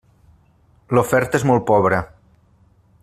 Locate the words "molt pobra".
1.51-2.01